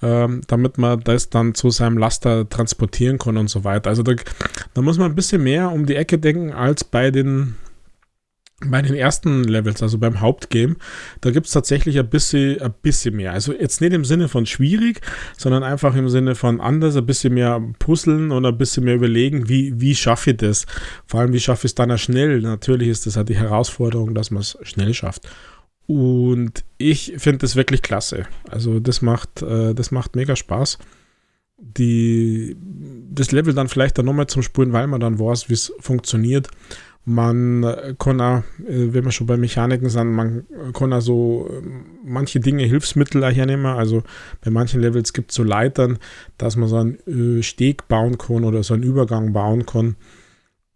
äh, 0.00 0.28
damit 0.46 0.78
man 0.78 1.00
das 1.00 1.28
dann 1.28 1.54
zu 1.54 1.68
seinem 1.68 1.98
Laster 1.98 2.48
transportieren 2.48 3.18
kann 3.18 3.36
und 3.36 3.50
so 3.50 3.64
weiter. 3.64 3.90
Also 3.90 4.02
da, 4.02 4.14
da 4.72 4.80
muss 4.80 4.96
man 4.96 5.12
ein 5.12 5.16
bisschen 5.16 5.42
mehr 5.42 5.70
um 5.70 5.84
die 5.84 5.96
Ecke 5.96 6.18
denken 6.18 6.52
als 6.52 6.84
bei 6.84 7.10
den 7.10 7.56
bei 8.66 8.82
den 8.82 8.94
ersten 8.94 9.44
Levels, 9.44 9.82
also 9.82 9.98
beim 9.98 10.20
Hauptgame, 10.20 10.76
da 11.20 11.30
gibt 11.30 11.46
es 11.46 11.52
tatsächlich 11.52 11.98
ein 11.98 12.08
bisschen, 12.08 12.60
ein 12.60 12.74
bisschen 12.82 13.16
mehr. 13.16 13.32
Also 13.32 13.52
jetzt 13.52 13.80
nicht 13.80 13.92
im 13.92 14.04
Sinne 14.04 14.28
von 14.28 14.46
schwierig, 14.46 15.00
sondern 15.38 15.62
einfach 15.62 15.94
im 15.96 16.08
Sinne 16.08 16.34
von 16.34 16.60
anders, 16.60 16.96
ein 16.96 17.06
bisschen 17.06 17.34
mehr 17.34 17.62
puzzeln 17.78 18.30
und 18.30 18.44
ein 18.44 18.58
bisschen 18.58 18.84
mehr 18.84 18.96
überlegen, 18.96 19.48
wie, 19.48 19.80
wie 19.80 19.94
schaffe 19.94 20.32
ich 20.32 20.36
das? 20.36 20.66
Vor 21.06 21.20
allem, 21.20 21.32
wie 21.32 21.40
schaffe 21.40 21.66
ich 21.66 21.70
es 21.70 21.74
dann 21.74 21.96
schnell? 21.96 22.40
Natürlich 22.40 22.88
ist 22.88 23.06
das 23.06 23.16
halt 23.16 23.30
die 23.30 23.36
Herausforderung, 23.36 24.14
dass 24.14 24.30
man 24.30 24.42
es 24.42 24.58
schnell 24.62 24.92
schafft. 24.92 25.26
Und 25.86 26.64
ich 26.78 27.14
finde 27.16 27.38
das 27.38 27.56
wirklich 27.56 27.82
klasse. 27.82 28.26
Also 28.48 28.78
das 28.78 29.02
macht, 29.02 29.42
äh, 29.42 29.74
das 29.74 29.90
macht 29.90 30.14
mega 30.14 30.36
Spaß. 30.36 30.78
Die, 31.58 32.56
das 33.10 33.32
Level 33.32 33.54
dann 33.54 33.68
vielleicht 33.68 33.98
dann 33.98 34.06
nochmal 34.06 34.28
zum 34.28 34.42
Spulen, 34.42 34.72
weil 34.72 34.86
man 34.86 35.00
dann 35.00 35.18
weiß, 35.18 35.48
wie 35.48 35.54
es 35.54 35.72
funktioniert. 35.80 36.48
Man 37.06 37.96
kann 37.98 38.20
auch, 38.20 38.42
äh, 38.66 38.92
wenn 38.92 39.04
wir 39.04 39.10
schon 39.10 39.26
bei 39.26 39.38
Mechaniken 39.38 39.88
sind, 39.88 40.12
man 40.12 40.44
kann 40.74 40.92
auch 40.92 41.00
so 41.00 41.48
äh, 41.50 41.66
manche 42.04 42.40
Dinge, 42.40 42.64
Hilfsmittel 42.64 43.24
hernehmen. 43.24 43.66
Also 43.66 44.02
bei 44.42 44.50
manchen 44.50 44.82
Levels 44.82 45.14
gibt 45.14 45.30
es 45.30 45.36
so 45.36 45.42
Leitern, 45.42 45.98
dass 46.36 46.56
man 46.56 46.68
so 46.68 46.76
einen 46.76 47.38
äh, 47.38 47.42
Steg 47.42 47.88
bauen 47.88 48.18
kann 48.18 48.44
oder 48.44 48.62
so 48.62 48.74
einen 48.74 48.82
Übergang 48.82 49.32
bauen 49.32 49.64
kann, 49.64 49.96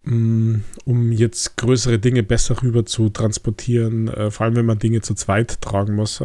mm, 0.04 0.56
um 0.86 1.12
jetzt 1.12 1.58
größere 1.58 1.98
Dinge 1.98 2.22
besser 2.22 2.62
rüber 2.62 2.86
zu 2.86 3.10
transportieren. 3.10 4.10
Vor 4.30 4.46
allem, 4.46 4.56
wenn 4.56 4.66
man 4.66 4.78
Dinge 4.78 5.02
zu 5.02 5.14
zweit 5.14 5.60
tragen 5.60 5.94
muss. 5.94 6.22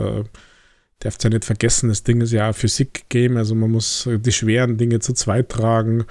Darf 1.01 1.17
ja 1.21 1.29
nicht 1.29 1.45
vergessen, 1.45 1.89
das 1.89 2.03
Ding 2.03 2.19
ist 2.19 2.33
ja 2.33 2.47
ein 2.47 2.53
Physik-Game, 2.53 3.37
also 3.37 3.55
man 3.55 3.71
muss 3.71 4.09
die 4.11 4.31
schweren 4.33 4.77
Dinge 4.77 4.99
zu 4.99 5.13
zweit 5.13 5.47
tragen 5.49 6.05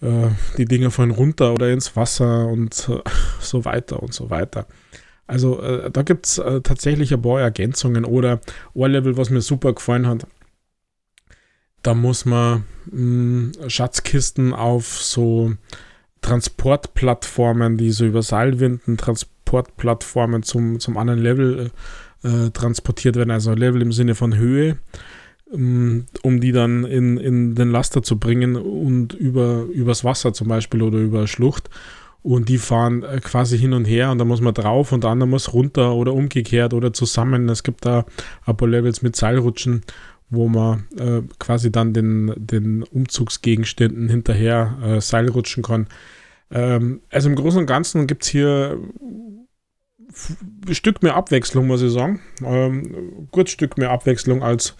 äh, 0.00 0.28
die 0.58 0.66
Dinge 0.66 0.90
von 0.90 1.10
runter 1.10 1.52
oder 1.52 1.70
ins 1.70 1.96
Wasser 1.96 2.46
und 2.48 2.88
äh, 2.88 3.00
so 3.40 3.64
weiter 3.64 4.02
und 4.02 4.12
so 4.12 4.30
weiter. 4.30 4.66
Also 5.26 5.60
äh, 5.60 5.90
da 5.90 6.02
gibt 6.02 6.26
es 6.26 6.38
äh, 6.38 6.60
tatsächlich 6.60 7.12
ein 7.12 7.22
paar 7.22 7.40
Ergänzungen 7.40 8.04
oder 8.04 8.40
Ohrlevel, 8.74 9.16
was 9.16 9.30
mir 9.30 9.40
super 9.40 9.72
gefallen 9.72 10.06
hat. 10.06 10.26
Da 11.82 11.94
muss 11.94 12.24
man 12.24 12.64
mh, 12.86 12.92
hm, 12.92 13.52
Schatzkisten 13.68 14.52
auf 14.52 14.86
so 14.86 15.54
Transportplattformen, 16.20 17.76
die 17.76 17.90
so 17.90 18.04
über 18.04 18.22
Seilwinden, 18.22 18.96
Transportplattformen 18.96 20.42
zum, 20.42 20.80
zum 20.80 20.96
anderen 20.96 21.20
Level 21.20 21.70
äh, 22.22 22.50
transportiert 22.50 23.16
werden. 23.16 23.30
Also 23.30 23.52
Level 23.52 23.82
im 23.82 23.92
Sinne 23.92 24.14
von 24.14 24.36
Höhe 24.36 24.78
um 25.50 26.40
die 26.40 26.52
dann 26.52 26.84
in, 26.84 27.18
in 27.18 27.54
den 27.54 27.70
Laster 27.70 28.02
zu 28.02 28.18
bringen 28.18 28.56
und 28.56 29.14
über, 29.14 29.64
übers 29.72 30.04
Wasser 30.04 30.32
zum 30.32 30.48
Beispiel 30.48 30.82
oder 30.82 30.98
über 30.98 31.26
Schlucht. 31.26 31.70
Und 32.22 32.48
die 32.48 32.58
fahren 32.58 33.04
äh, 33.04 33.20
quasi 33.22 33.56
hin 33.56 33.72
und 33.72 33.84
her 33.84 34.10
und 34.10 34.18
da 34.18 34.24
muss 34.24 34.40
man 34.40 34.52
drauf 34.52 34.90
und 34.90 35.04
der 35.04 35.10
andere 35.10 35.28
muss 35.28 35.52
runter 35.52 35.94
oder 35.94 36.12
umgekehrt 36.12 36.74
oder 36.74 36.92
zusammen. 36.92 37.48
Es 37.48 37.62
gibt 37.62 37.84
da 37.84 38.04
ein 38.44 38.56
paar 38.56 38.68
Levels 38.68 39.02
mit 39.02 39.14
Seilrutschen, 39.14 39.82
wo 40.28 40.48
man 40.48 40.88
äh, 40.98 41.22
quasi 41.38 41.70
dann 41.70 41.92
den, 41.92 42.32
den 42.36 42.82
Umzugsgegenständen 42.82 44.08
hinterher 44.08 44.76
äh, 44.82 45.00
Seilrutschen 45.00 45.62
kann. 45.62 45.86
Ähm, 46.50 47.00
also 47.10 47.28
im 47.28 47.36
Großen 47.36 47.60
und 47.60 47.66
Ganzen 47.66 48.08
gibt 48.08 48.24
es 48.24 48.30
hier 48.30 48.76
ein 50.66 50.74
Stück 50.74 51.04
mehr 51.04 51.14
Abwechslung, 51.14 51.68
muss 51.68 51.82
ich 51.82 51.92
sagen. 51.92 52.20
Ähm, 52.44 53.28
gut 53.30 53.50
Stück 53.50 53.78
mehr 53.78 53.90
Abwechslung 53.90 54.42
als 54.42 54.74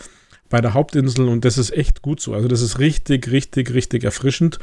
bei 0.48 0.60
der 0.60 0.74
Hauptinsel 0.74 1.28
und 1.28 1.44
das 1.44 1.58
ist 1.58 1.72
echt 1.72 2.02
gut 2.02 2.20
so. 2.20 2.34
Also 2.34 2.48
das 2.48 2.60
ist 2.60 2.78
richtig, 2.78 3.30
richtig, 3.30 3.72
richtig 3.72 4.04
erfrischend. 4.04 4.58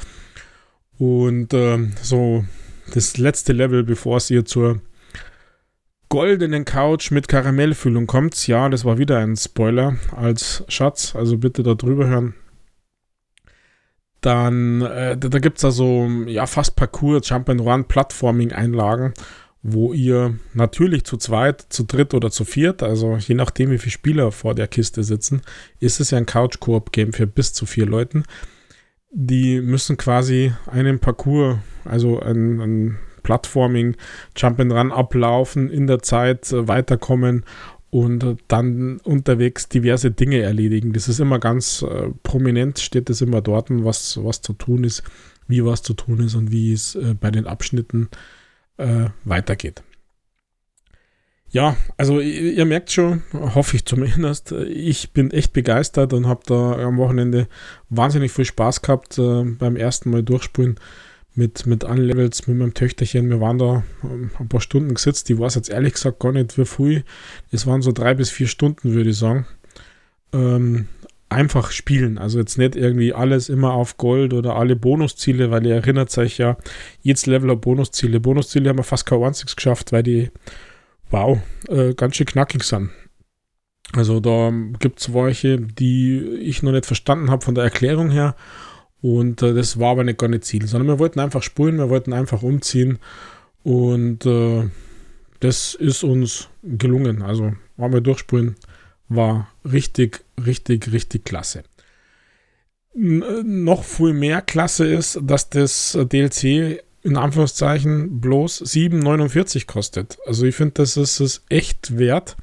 Und 0.98 1.54
äh, 1.54 1.80
so 2.02 2.46
das 2.94 3.18
letzte 3.18 3.54
Level, 3.54 3.84
bevor 3.84 4.18
es 4.18 4.28
hier 4.28 4.46
zur 4.46 4.82
goldenen 6.10 6.66
Couch 6.66 7.12
mit 7.12 7.28
Karamellfüllung 7.28 8.06
kommt, 8.06 8.48
ja, 8.48 8.70
das 8.70 8.86
war 8.86 8.98
wieder 8.98 9.18
ein 9.18 9.36
Spoiler 9.36 9.98
als 10.16 10.63
Schatz, 10.68 11.16
also 11.16 11.38
bitte 11.38 11.63
da 11.63 11.74
drüber 11.74 12.08
hören. 12.08 12.36
Dann, 14.22 14.82
äh, 14.82 15.18
da, 15.18 15.28
da 15.28 15.40
gibt 15.40 15.58
es 15.58 15.66
also, 15.66 16.08
ja, 16.28 16.46
fast 16.46 16.75
Parcours, 16.75 17.28
Jump 17.28 17.50
and 17.50 17.62
Run, 17.62 17.86
Plattforming-Einlagen 17.86 19.13
wo 19.63 19.93
ihr 19.93 20.38
natürlich 20.53 21.05
zu 21.05 21.15
zweit, 21.15 21.65
zu 21.70 21.84
dritt 21.84 22.13
oder 22.13 22.29
zu 22.29 22.43
viert, 22.43 22.84
also 22.84 23.15
je 23.15 23.34
nachdem, 23.34 23.72
wie 23.72 23.77
viele 23.77 23.91
Spieler 23.91 24.32
vor 24.34 24.55
der 24.55 24.67
Kiste 24.67 25.03
sitzen, 25.03 25.41
ist 25.79 26.01
es 26.01 26.12
ja 26.12 26.17
ein 26.17 26.25
Couch-Koop-Game 26.25 27.13
für 27.13 27.27
bis 27.27 27.53
zu 27.53 27.65
vier 27.65 27.86
Leuten. 27.86 28.25
Die 29.10 29.62
müssen 29.62 29.96
quasi 29.96 30.51
einen 30.67 31.00
Parcours, 31.00 31.60
also 31.86 32.20
ein, 32.20 32.60
ein 32.60 33.00
Plattforming, 33.24 33.96
Jump 34.36 34.60
and 34.60 34.74
Run 34.74 34.91
ablaufen, 34.91 35.70
in 35.70 35.88
der 35.88 36.01
Zeit 36.01 36.51
äh, 36.51 36.67
weiterkommen 36.67 37.46
und 37.89 38.38
dann 38.50 38.98
unterwegs 38.98 39.70
diverse 39.70 40.12
Dinge 40.12 40.41
erledigen. 40.41 40.91
Das 40.91 41.08
ist 41.08 41.22
immer 41.22 41.39
ganz 41.39 41.84
äh, 41.84 42.10
prominent, 42.24 42.79
steht 42.79 43.10
das 43.10 43.22
immer 43.22 43.39
dort, 43.39 43.67
was, 43.70 44.22
was 44.22 44.41
zu 44.41 44.51
tun 44.51 44.84
ist, 44.84 45.03
wie 45.48 45.63
was 45.63 45.84
zu 45.84 45.93
tun 45.93 46.20
ist 46.20 46.36
und 46.36 46.51
wie 46.51 46.74
es 46.74 46.96
äh, 46.96 47.13
bei 47.17 47.32
den 47.32 47.48
Abschnitten 47.48 48.10
äh, 48.12 48.17
äh, 48.77 49.06
weitergeht. 49.24 49.84
Ja, 51.50 51.77
also 51.98 52.20
ihr, 52.20 52.53
ihr, 52.53 52.65
merkt 52.65 52.92
schon, 52.92 53.22
hoffe 53.32 53.75
ich 53.75 53.86
zumindest, 53.86 54.51
ich 54.51 55.12
bin 55.12 55.30
echt 55.30 55.53
begeistert 55.53 56.13
und 56.13 56.27
habe 56.27 56.42
da 56.48 56.80
am 56.80 56.98
Wochenende 56.98 57.48
wahnsinnig 57.89 58.32
viel 58.32 58.46
Spaß 58.46 58.82
gehabt 58.82 59.20
äh, 59.20 59.44
beim 59.44 59.75
ersten 59.75 60.10
Mal 60.10 60.24
durchspielen 60.24 60.80
mit, 61.36 61.68
mit 61.68 61.86
allen 61.86 62.03
Levels, 62.03 62.48
mit 62.48 62.58
meinem 62.58 62.74
Töchterchen. 62.74 63.30
Wir 63.30 63.39
waren 63.39 63.60
da 63.60 63.84
ähm, 64.03 64.32
ein 64.39 64.50
paar 64.50 64.62
Stunden 64.62 64.96
gesetzt, 64.96 65.30
die 65.30 65.38
war 65.38 65.48
es 65.48 65.56
jetzt 65.56 65.70
ehrlich 65.70 65.94
gesagt 65.94 66.20
gar 66.20 66.32
nicht 66.32 66.58
wie 66.58 66.65
früh. 66.65 67.01
Es 67.51 67.68
waren 67.68 67.84
so 67.84 67.92
drei 67.92 68.15
bis 68.15 68.32
vier 68.32 68.48
Stunden, 68.48 68.94
würde 68.94 69.12
ich 69.12 69.18
sagen. 69.18 69.46
Ähm, 70.34 70.88
einfach 71.34 71.72
spielen. 71.72 72.18
Also 72.18 72.40
jetzt 72.40 72.58
nicht 72.58 72.75
irgendwie 72.75 73.13
alles 73.13 73.50
immer 73.50 73.74
auf 73.74 73.98
Gold 73.98 74.34
oder 74.34 74.56
alle 74.56 74.75
Bonusziele, 74.75 75.52
weil 75.52 75.66
ihr 75.66 75.75
erinnert 75.75 76.16
euch 76.18 76.38
ja, 76.38 76.58
jedes 77.02 77.25
Level 77.25 77.52
hat 77.52 77.62
Bonusziele. 77.62 78.20
Bonusziele 78.20 78.70
haben 78.70 78.78
wir 78.78 78.84
fast 78.84 79.06
kein 79.06 79.22
einziges 79.24 79.56
geschafft, 79.56 79.92
weil 79.92 80.04
die, 80.04 80.32
wow, 81.10 81.40
äh, 81.68 81.94
ganz 81.94 82.16
schön 82.16 82.28
knackig 82.28 82.63
sind. 82.63 82.92
Also 83.94 84.20
da 84.20 84.52
gibt 84.80 85.02
es 85.02 85.13
welche, 85.13 85.60
die 85.60 86.20
ich 86.42 86.63
noch 86.63 86.72
nicht 86.72 86.86
verstanden 86.86 87.30
habe 87.30 87.44
von 87.44 87.56
der 87.56 87.63
Erklärung 87.63 88.10
her. 88.10 88.36
Und 89.02 89.42
äh, 89.42 89.54
das 89.54 89.80
war 89.80 89.92
aber 89.92 90.04
nicht 90.04 90.20
gar 90.20 90.30
nicht 90.30 90.46
Ziel, 90.46 90.66
sondern 90.66 90.88
wir 90.88 91.00
wollten 91.00 91.20
einfach 91.20 91.44
spulen, 91.44 91.78
wir 91.78 91.90
wollten 91.90 92.13
einfach 92.13 92.42
umziehen. 92.42 93.00
Und 93.63 94.25
äh, 94.25 94.70
das 95.42 95.74
ist 95.74 96.04
uns 96.04 96.48
gelungen. 96.63 97.22
Also 97.22 97.54
wollen 97.75 97.94
wir 97.94 98.02
durchspulen 98.02 98.56
war 99.15 99.50
richtig, 99.65 100.24
richtig, 100.46 100.91
richtig 100.91 101.25
klasse. 101.25 101.63
N 102.96 103.63
noch 103.63 103.84
viel 103.84 104.13
mehr 104.13 104.41
klasse 104.41 104.86
ist, 104.86 105.20
dass 105.22 105.50
das 105.50 105.98
DLC 106.12 106.84
in 107.03 107.17
Anführungszeichen 107.17 108.22
bloß 108.22 108.63
7,49 108.63 109.65
kostet. 109.65 110.17
Also 110.25 110.46
ich 110.46 110.55
finde, 110.55 110.75
das 110.75 110.96
ist 110.96 111.20
es 111.20 111.43
echt 111.50 111.98
wert. 111.98 112.38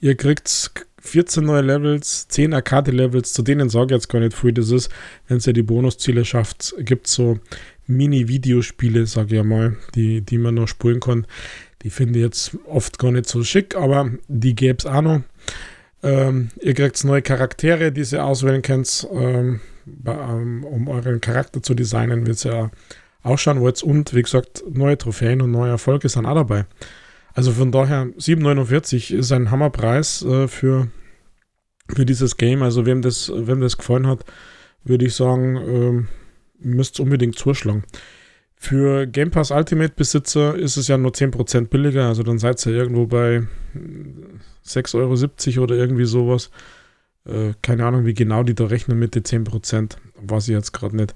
Ihr 0.00 0.14
kriegt 0.14 0.70
14 1.00 1.44
neue 1.44 1.62
Levels, 1.62 2.28
10 2.28 2.54
Arcade-Levels, 2.54 3.32
zu 3.32 3.42
denen 3.42 3.68
sage 3.68 3.86
ich 3.86 3.90
jetzt 3.92 4.08
gar 4.08 4.20
nicht 4.20 4.36
viel. 4.36 4.52
Das 4.52 4.70
ist, 4.70 4.90
wenn 5.28 5.38
es 5.38 5.46
ja 5.46 5.52
die 5.52 5.62
Bonusziele 5.62 6.24
schafft, 6.24 6.74
gibt 6.78 7.06
so 7.06 7.38
Mini-Videospiele, 7.86 9.06
sage 9.06 9.38
ich 9.38 9.44
mal, 9.44 9.76
die, 9.94 10.20
die 10.20 10.38
man 10.38 10.54
noch 10.54 10.68
spielen 10.68 11.00
kann. 11.00 11.26
Die 11.82 11.90
finde 11.90 12.18
ich 12.18 12.24
jetzt 12.24 12.56
oft 12.66 12.98
gar 12.98 13.12
nicht 13.12 13.28
so 13.28 13.44
schick, 13.44 13.76
aber 13.76 14.10
die 14.28 14.54
gäbe 14.54 14.78
es 14.78 14.86
auch 14.86 15.02
noch. 15.02 15.22
Ähm, 16.04 16.50
ihr 16.60 16.74
kriegt 16.74 17.02
neue 17.04 17.22
Charaktere, 17.22 17.90
die 17.90 18.02
ihr 18.02 18.24
auswählen 18.24 18.62
könnt. 18.62 19.08
Ähm, 19.10 19.60
ähm, 20.06 20.64
um 20.64 20.88
euren 20.88 21.20
Charakter 21.20 21.62
zu 21.62 21.74
designen, 21.74 22.26
wird 22.26 22.44
ja 22.44 22.70
ausschauen 23.22 23.60
wollt. 23.60 23.82
Und 23.82 24.14
wie 24.14 24.22
gesagt, 24.22 24.62
neue 24.70 24.98
Trophäen 24.98 25.40
und 25.40 25.50
neue 25.50 25.70
Erfolge 25.70 26.08
sind 26.08 26.26
auch 26.26 26.34
dabei. 26.34 26.66
Also 27.32 27.52
von 27.52 27.72
daher, 27.72 28.06
7,49 28.18 29.14
ist 29.14 29.32
ein 29.32 29.50
Hammerpreis 29.50 30.22
äh, 30.22 30.46
für, 30.46 30.88
für 31.88 32.04
dieses 32.04 32.36
Game. 32.36 32.62
Also 32.62 32.86
wem 32.86 33.02
das, 33.02 33.32
wem 33.34 33.60
das 33.60 33.78
gefallen 33.78 34.06
hat, 34.06 34.24
würde 34.84 35.06
ich 35.06 35.14
sagen, 35.14 35.56
ähm, 35.56 36.08
müsst 36.60 37.00
unbedingt 37.00 37.36
zuschlagen. 37.36 37.84
Für 38.64 39.06
Game 39.06 39.30
Pass 39.30 39.50
Ultimate 39.50 39.92
Besitzer 39.94 40.54
ist 40.56 40.78
es 40.78 40.88
ja 40.88 40.96
nur 40.96 41.10
10% 41.10 41.68
billiger, 41.68 42.08
also 42.08 42.22
dann 42.22 42.38
seid 42.38 42.64
ihr 42.64 42.72
irgendwo 42.72 43.06
bei 43.06 43.42
6,70 44.66 45.56
Euro 45.56 45.64
oder 45.64 45.74
irgendwie 45.74 46.06
sowas. 46.06 46.50
Äh, 47.26 47.52
keine 47.60 47.84
Ahnung, 47.84 48.06
wie 48.06 48.14
genau 48.14 48.42
die 48.42 48.54
da 48.54 48.64
rechnen 48.64 48.98
mit 48.98 49.14
den 49.16 49.22
10%, 49.22 49.96
weiß 50.16 50.48
ich 50.48 50.54
jetzt 50.54 50.72
gerade 50.72 50.96
nicht. 50.96 51.14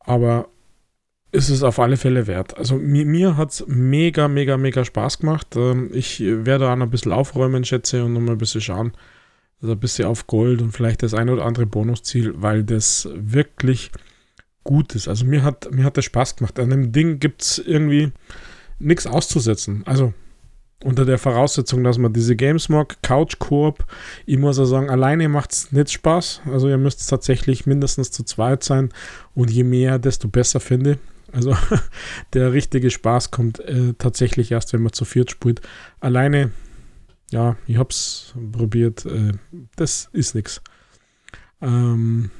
Aber 0.00 0.50
ist 1.32 1.48
es 1.48 1.62
auf 1.62 1.78
alle 1.78 1.96
Fälle 1.96 2.26
wert. 2.26 2.58
Also 2.58 2.74
mir, 2.76 3.06
mir 3.06 3.38
hat 3.38 3.52
es 3.52 3.64
mega, 3.66 4.28
mega, 4.28 4.58
mega 4.58 4.84
Spaß 4.84 5.20
gemacht. 5.20 5.56
Ähm, 5.56 5.88
ich 5.94 6.20
werde 6.20 6.66
noch 6.66 6.84
ein 6.84 6.90
bisschen 6.90 7.12
aufräumen, 7.12 7.64
schätze, 7.64 8.04
und 8.04 8.12
nochmal 8.12 8.32
ein 8.32 8.38
bisschen 8.38 8.60
schauen. 8.60 8.92
Also 9.62 9.72
ein 9.72 9.80
bisschen 9.80 10.04
auf 10.04 10.26
Gold 10.26 10.60
und 10.60 10.72
vielleicht 10.72 11.02
das 11.02 11.14
ein 11.14 11.30
oder 11.30 11.46
andere 11.46 11.64
Bonusziel, 11.64 12.34
weil 12.36 12.62
das 12.62 13.08
wirklich 13.14 13.90
gut 14.68 14.94
ist. 14.94 15.08
Also 15.08 15.24
mir 15.24 15.42
hat, 15.44 15.70
mir 15.72 15.84
hat 15.84 15.96
das 15.96 16.04
Spaß 16.04 16.36
gemacht. 16.36 16.60
An 16.60 16.68
dem 16.68 16.92
Ding 16.92 17.20
gibt 17.20 17.40
es 17.40 17.58
irgendwie 17.58 18.12
nichts 18.78 19.06
auszusetzen. 19.06 19.82
Also 19.86 20.12
unter 20.84 21.06
der 21.06 21.16
Voraussetzung, 21.16 21.82
dass 21.82 21.96
man 21.96 22.12
diese 22.12 22.36
Games 22.36 22.68
mag, 22.68 23.02
Couch 23.02 23.38
Coop, 23.38 23.86
ich 24.26 24.36
muss 24.36 24.58
auch 24.58 24.66
sagen, 24.66 24.90
alleine 24.90 25.30
macht 25.30 25.52
es 25.52 25.72
nicht 25.72 25.90
Spaß. 25.90 26.42
Also 26.52 26.68
ihr 26.68 26.76
müsst 26.76 27.08
tatsächlich 27.08 27.64
mindestens 27.64 28.10
zu 28.10 28.24
zweit 28.24 28.62
sein 28.62 28.90
und 29.34 29.50
je 29.50 29.64
mehr, 29.64 29.98
desto 29.98 30.28
besser 30.28 30.60
finde. 30.60 30.98
Also 31.32 31.56
der 32.34 32.52
richtige 32.52 32.90
Spaß 32.90 33.30
kommt 33.30 33.60
äh, 33.60 33.94
tatsächlich 33.96 34.52
erst, 34.52 34.74
wenn 34.74 34.82
man 34.82 34.92
zu 34.92 35.06
viert 35.06 35.30
spielt. 35.30 35.62
Alleine, 35.98 36.52
ja, 37.30 37.56
ich 37.66 37.78
habe 37.78 37.88
es 37.88 38.34
probiert, 38.52 39.06
äh, 39.06 39.32
das 39.76 40.10
ist 40.12 40.34
nichts. 40.34 40.60
Ähm, 41.62 42.30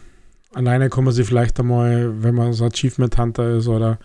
alleine 0.59 0.91
kann 0.91 1.05
man 1.05 1.15
sich 1.15 1.27
vielleicht 1.27 1.59
einmal, 1.61 2.23
wenn 2.23 2.35
man 2.35 2.53
so 2.53 2.67
Achievement 2.67 3.17
Hunter 3.17 3.57
ist 3.57 3.69
oder 3.69 3.99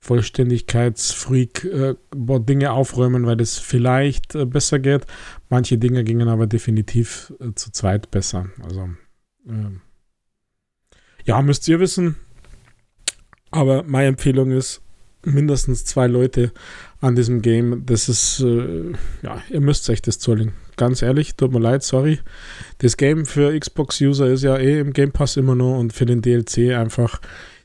Vollständigkeitsfreak, 0.00 1.64
äh, 1.64 1.94
Dinge 2.12 2.72
aufräumen, 2.72 3.24
weil 3.24 3.36
das 3.36 3.58
vielleicht 3.58 4.34
äh, 4.34 4.44
besser 4.44 4.80
geht. 4.80 5.06
Manche 5.48 5.78
Dinge 5.78 6.02
gingen 6.02 6.26
aber 6.26 6.48
definitiv 6.48 7.32
äh, 7.38 7.52
zu 7.54 7.70
zweit 7.70 8.10
besser. 8.10 8.50
Also, 8.64 8.88
ähm, 9.48 9.80
ja, 11.24 11.40
müsst 11.40 11.68
ihr 11.68 11.78
wissen. 11.78 12.16
Aber 13.52 13.84
meine 13.84 14.08
Empfehlung 14.08 14.50
ist, 14.50 14.82
mindestens 15.24 15.84
zwei 15.84 16.08
Leute 16.08 16.50
an 17.00 17.14
diesem 17.14 17.42
Game. 17.42 17.86
Das 17.86 18.08
ist, 18.08 18.40
äh, 18.40 18.90
ja, 19.22 19.40
ihr 19.50 19.60
müsst 19.60 19.88
euch 19.88 20.02
das 20.02 20.18
zulegen. 20.18 20.52
Ganz 20.82 21.00
ehrlich, 21.00 21.36
tut 21.36 21.52
mir 21.52 21.60
leid, 21.60 21.84
sorry. 21.84 22.18
Das 22.78 22.96
Game 22.96 23.24
für 23.24 23.56
Xbox-User 23.56 24.26
ist 24.26 24.42
ja 24.42 24.56
eh 24.58 24.80
im 24.80 24.92
Game 24.92 25.12
Pass 25.12 25.36
immer 25.36 25.54
nur 25.54 25.78
und 25.78 25.92
für 25.92 26.06
den 26.06 26.22
DLC 26.22 26.76
einfach 26.76 27.20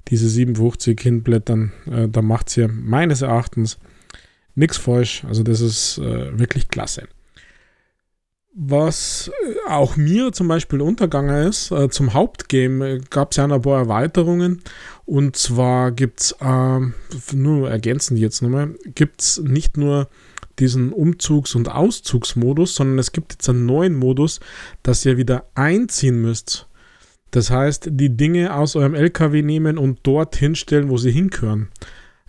diese 0.10 0.30
57 0.30 1.02
hinblättern. 1.02 1.72
Äh, 1.92 2.10
da 2.10 2.22
macht 2.22 2.50
es 2.50 2.58
ja 2.58 2.68
meines 2.68 3.24
Erachtens 3.24 3.80
nichts 4.54 4.78
falsch. 4.78 5.24
Also 5.28 5.42
das 5.42 5.62
ist 5.62 5.98
äh, 5.98 6.38
wirklich 6.38 6.68
klasse. 6.68 7.08
Was 8.54 9.32
äh, 9.48 9.72
auch 9.72 9.96
mir 9.96 10.32
zum 10.32 10.48
Beispiel 10.48 10.82
untergegangen 10.82 11.48
ist, 11.48 11.72
äh, 11.72 11.90
zum 11.90 12.14
Hauptgame 12.14 12.88
äh, 12.88 13.02
gab 13.10 13.32
es 13.32 13.38
ja 13.38 13.46
ein 13.46 13.62
paar 13.64 13.80
Erweiterungen. 13.80 14.62
Und 15.06 15.38
zwar 15.38 15.92
gibt 15.92 16.22
es, 16.22 16.36
äh, 16.40 16.80
nur 17.34 17.72
ergänzen 17.72 18.16
jetzt 18.16 18.44
nochmal, 18.44 18.76
gibt 18.94 19.24
es 19.24 19.42
nicht 19.44 19.76
nur 19.76 20.08
diesen 20.60 20.92
Umzugs- 20.92 21.56
und 21.56 21.70
Auszugsmodus, 21.70 22.76
sondern 22.76 23.00
es 23.00 23.12
gibt 23.12 23.34
jetzt 23.34 23.50
einen 23.50 23.66
neuen 23.66 23.96
Modus, 23.96 24.40
dass 24.84 25.06
ihr 25.06 25.18
wieder 25.18 25.46
einziehen 25.56 26.22
müsst. 26.22 26.68
Das 27.32 27.52
heißt, 27.52 27.90
die 27.92 28.16
Dinge 28.16 28.56
aus 28.56 28.76
eurem 28.76 28.96
LKW 28.96 29.42
nehmen 29.42 29.78
und 29.78 30.00
dort 30.04 30.36
hinstellen, 30.36 30.90
wo 30.90 30.98
sie 30.98 31.12
hinkören. 31.12 31.70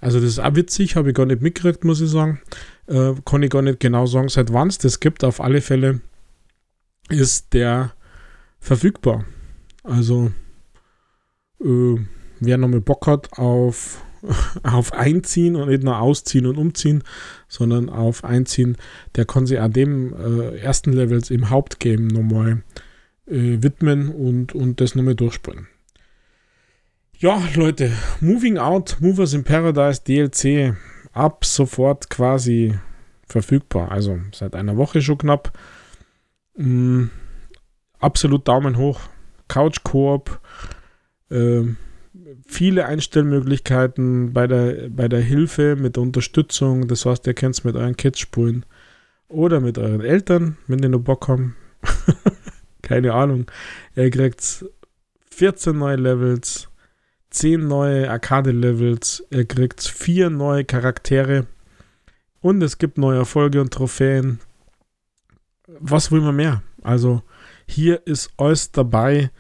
Also 0.00 0.20
das 0.20 0.30
ist 0.30 0.38
auch 0.38 0.54
witzig, 0.54 0.96
habe 0.96 1.10
ich 1.10 1.14
gar 1.14 1.26
nicht 1.26 1.42
mitgekriegt, 1.42 1.84
muss 1.84 2.00
ich 2.00 2.10
sagen. 2.10 2.40
Äh, 2.86 3.14
kann 3.24 3.42
ich 3.42 3.50
gar 3.50 3.62
nicht 3.62 3.80
genau 3.80 4.06
sagen, 4.06 4.28
seit 4.28 4.52
wann 4.52 4.68
es 4.68 4.78
das 4.78 5.00
gibt. 5.00 5.24
Auf 5.24 5.40
alle 5.40 5.60
Fälle 5.60 6.00
ist 7.08 7.52
der 7.52 7.92
verfügbar. 8.60 9.24
Also 9.82 10.30
äh, 11.60 11.96
wer 12.40 12.58
nochmal 12.58 12.80
Bock 12.80 13.06
hat 13.06 13.32
auf, 13.32 14.04
auf 14.62 14.92
Einziehen 14.92 15.56
und 15.56 15.68
nicht 15.68 15.82
nur 15.82 16.00
Ausziehen 16.00 16.46
und 16.46 16.58
Umziehen, 16.58 17.02
sondern 17.48 17.88
auf 17.88 18.24
Einziehen, 18.24 18.76
der 19.16 19.24
kann 19.24 19.46
sich 19.46 19.60
an 19.60 19.72
dem 19.72 20.14
äh, 20.14 20.58
ersten 20.58 20.92
Levels 20.92 21.30
im 21.30 21.50
Hauptgame 21.50 22.08
nochmal 22.08 22.62
äh, 23.26 23.62
widmen 23.62 24.08
und, 24.08 24.54
und 24.54 24.80
das 24.80 24.94
nochmal 24.94 25.14
durchspielen. 25.14 25.68
Ja, 27.18 27.42
Leute, 27.54 27.90
Moving 28.20 28.58
Out, 28.58 28.98
Movers 29.00 29.34
in 29.34 29.42
Paradise 29.42 30.00
DLC 30.06 30.76
ab 31.12 31.44
sofort 31.44 32.10
quasi 32.10 32.78
verfügbar. 33.26 33.90
Also 33.90 34.20
seit 34.32 34.54
einer 34.54 34.76
Woche 34.76 35.02
schon 35.02 35.18
knapp. 35.18 35.52
Mm, 36.56 37.06
absolut 37.98 38.46
Daumen 38.46 38.76
hoch. 38.76 39.00
Couch 39.48 39.82
Koop. 39.82 40.40
Äh, 41.30 41.64
viele 42.46 42.86
Einstellmöglichkeiten 42.86 44.32
bei 44.32 44.46
der, 44.46 44.88
bei 44.90 45.08
der 45.08 45.20
Hilfe, 45.20 45.76
mit 45.76 45.96
der 45.96 46.02
Unterstützung. 46.02 46.88
Das 46.88 47.06
heißt, 47.06 47.26
ihr 47.26 47.34
könnt 47.34 47.54
es 47.54 47.64
mit 47.64 47.76
euren 47.76 47.96
Kids 47.96 48.20
spulen. 48.20 48.64
Oder 49.28 49.60
mit 49.60 49.78
euren 49.78 50.00
Eltern, 50.00 50.56
wenn 50.66 50.80
die 50.80 50.88
noch 50.88 51.00
Bock 51.00 51.28
haben. 51.28 51.56
Keine 52.82 53.12
Ahnung. 53.12 53.50
Ihr 53.94 54.10
kriegt 54.10 54.64
14 55.30 55.76
neue 55.76 55.96
Levels, 55.96 56.68
10 57.30 57.68
neue 57.68 58.10
Arcade-Levels, 58.10 59.26
ihr 59.30 59.44
kriegt 59.44 59.82
4 59.82 60.30
neue 60.30 60.64
Charaktere 60.64 61.46
und 62.40 62.62
es 62.62 62.78
gibt 62.78 62.96
neue 62.96 63.18
Erfolge 63.18 63.60
und 63.60 63.72
Trophäen 63.72 64.40
was 65.80 66.10
will 66.10 66.20
man 66.20 66.36
mehr? 66.36 66.62
Also 66.82 67.22
hier 67.66 68.06
ist 68.06 68.30
alles 68.36 68.72
dabei 68.72 69.30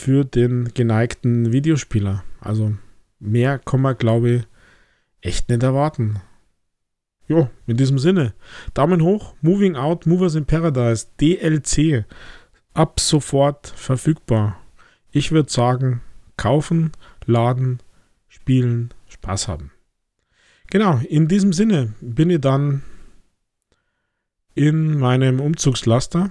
für 0.00 0.24
den 0.24 0.72
geneigten 0.72 1.52
Videospieler. 1.52 2.24
Also 2.40 2.72
mehr 3.18 3.58
kann 3.58 3.82
man, 3.82 3.98
glaube 3.98 4.30
ich, 4.30 4.42
echt 5.20 5.50
nicht 5.50 5.62
erwarten. 5.62 6.22
Jo, 7.28 7.50
in 7.66 7.76
diesem 7.76 7.98
Sinne, 7.98 8.32
Daumen 8.72 9.02
hoch, 9.02 9.34
Moving 9.42 9.76
Out, 9.76 10.06
Movers 10.06 10.34
in 10.36 10.46
Paradise, 10.46 11.06
DLC, 11.20 12.06
ab 12.72 12.98
sofort 12.98 13.68
verfügbar. 13.76 14.58
Ich 15.12 15.32
würde 15.32 15.52
sagen, 15.52 16.00
kaufen, 16.38 16.92
laden, 17.26 17.80
spielen, 18.28 18.94
Spaß 19.06 19.48
haben. 19.48 19.70
Genau, 20.70 20.98
in 21.08 21.28
diesem 21.28 21.52
Sinne 21.52 21.92
bin 22.00 22.30
ich 22.30 22.40
dann 22.40 22.82
in 24.54 24.98
meinem 24.98 25.40
Umzugslaster, 25.40 26.30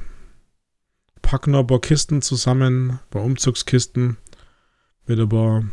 packe 1.30 1.52
noch 1.52 1.60
ein 1.60 1.68
paar 1.68 1.80
Kisten 1.80 2.24
zusammen, 2.24 2.90
ein 2.90 3.00
paar 3.12 3.24
Umzugskisten 3.24 4.18
mit 5.06 5.20
ein 5.20 5.30
paar 5.30 5.64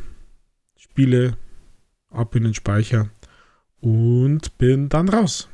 Spiele 0.76 1.38
ab 2.10 2.36
in 2.36 2.44
den 2.44 2.52
Speicher 2.52 3.08
und 3.80 4.58
bin 4.58 4.90
dann 4.90 5.08
raus. 5.08 5.48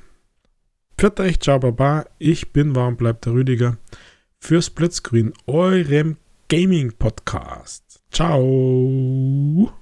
Pfiat 0.98 1.20
euch, 1.20 1.38
ciao, 1.38 1.60
baba. 1.60 2.06
Ich 2.18 2.52
bin 2.52 2.74
warm, 2.74 2.96
bleibt 2.96 3.26
der 3.26 3.34
Rüdiger 3.34 3.78
für 4.40 4.60
Splitscreen, 4.60 5.34
eurem 5.46 6.16
Gaming-Podcast. 6.48 8.02
Ciao. 8.10 9.72